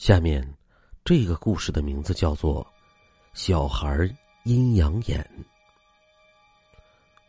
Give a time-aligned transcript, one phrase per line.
[0.00, 0.42] 下面，
[1.04, 2.64] 这个故事的名字叫做
[3.34, 4.08] 《小孩
[4.44, 5.20] 阴阳眼》。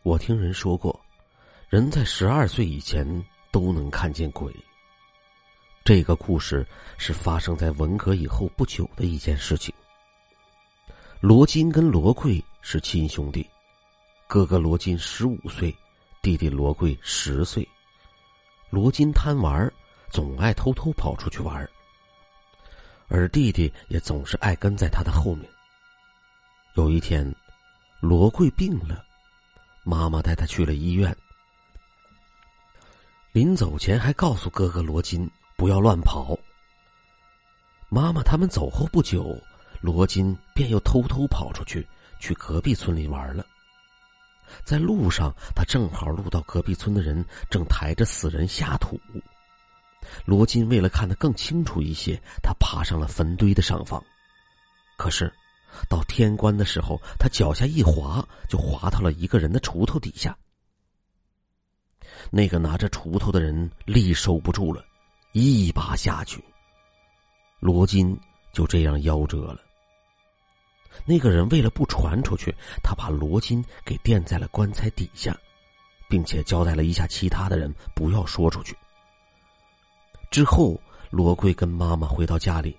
[0.02, 0.98] 我听人说过，
[1.68, 3.06] 人在十二岁以前
[3.50, 4.50] 都能看见鬼。
[5.84, 6.66] 这个故事
[6.96, 9.74] 是发生在文革以后不久的一件事情。
[11.20, 13.46] 罗金跟罗贵是亲兄弟，
[14.26, 15.76] 哥哥罗金十五岁，
[16.22, 17.68] 弟弟罗贵十岁。
[18.70, 19.70] 罗金贪玩，
[20.10, 21.68] 总爱偷偷跑出去玩。
[23.14, 25.46] 而弟弟也总是爱跟在他的后面。
[26.76, 27.30] 有一天，
[28.00, 29.04] 罗贵病了，
[29.84, 31.14] 妈妈带他去了医院。
[33.32, 36.34] 临走前还告诉哥哥罗金不要乱跑。
[37.90, 39.38] 妈妈他们走后不久，
[39.82, 41.86] 罗金便又偷偷跑出去
[42.18, 43.44] 去隔壁村里玩了。
[44.64, 48.98] 在路上，他正好路到隔壁村的人正抬着死人下土。
[50.24, 54.02] 罗金为了看得更清楚一些，他爬上了坟堆的上方。
[54.96, 55.32] 可是，
[55.88, 60.36] 到天关的时候，他脚下一滑，就滑到了一个人的锄头底下。
[62.30, 64.84] 那个拿着锄头的人力收不住了，
[65.32, 66.42] 一把下去，
[67.58, 68.18] 罗金
[68.52, 69.60] 就这样夭折了。
[71.06, 75.36] 那个人为了不传出去，他把罗金给垫在了棺材底下，
[76.08, 78.76] 并且交代了一下其他的人不要说出去。
[80.32, 80.80] 之后，
[81.10, 82.74] 罗贵跟妈妈回到家里，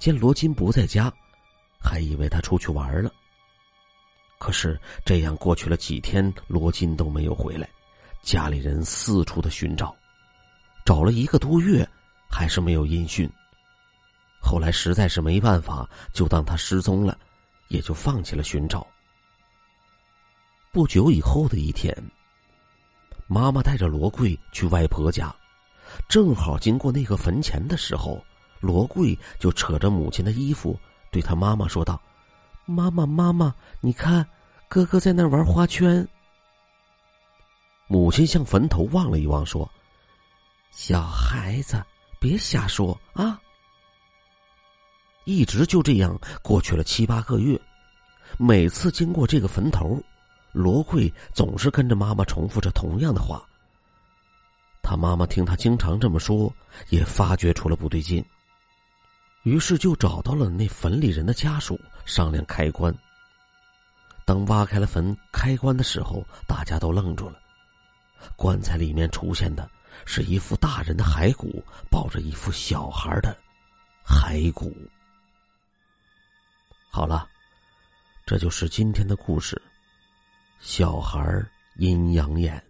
[0.00, 1.12] 见罗金不在家，
[1.80, 3.12] 还以为他出去玩了。
[4.40, 7.70] 可是这样过去了几天，罗金都没有回来，
[8.20, 9.94] 家里人四处的寻找，
[10.84, 11.88] 找了一个多月，
[12.28, 13.30] 还是没有音讯。
[14.42, 17.16] 后来实在是没办法，就当他失踪了，
[17.68, 18.84] 也就放弃了寻找。
[20.72, 21.96] 不久以后的一天，
[23.28, 25.32] 妈妈带着罗贵去外婆家。
[26.08, 28.22] 正好经过那个坟前的时候，
[28.60, 30.78] 罗贵就扯着母亲的衣服，
[31.10, 32.00] 对他妈妈说道
[32.66, 34.26] ：“妈妈，妈妈，你看，
[34.68, 36.06] 哥哥在那玩花圈。”
[37.88, 39.70] 母亲向坟头望了一望，说
[40.70, 41.82] ：“小孩子，
[42.20, 43.40] 别瞎说啊！”
[45.24, 47.58] 一直就这样过去了七八个月，
[48.38, 49.98] 每次经过这个坟头，
[50.52, 53.47] 罗贵总是跟着妈妈重复着同样的话。
[54.88, 56.50] 他妈妈听他经常这么说，
[56.88, 58.24] 也发觉出了不对劲。
[59.42, 62.94] 于是就找到了那坟里人的家属，商量开棺。
[64.24, 67.38] 当挖开了坟开棺的时候，大家都愣住了。
[68.34, 69.70] 棺材里面出现的
[70.06, 73.36] 是一副大人的骸骨，抱着一副小孩的
[74.06, 74.74] 骸骨。
[76.90, 77.28] 好了，
[78.24, 79.60] 这就是今天的故事。
[80.60, 82.67] 小孩阴阳眼。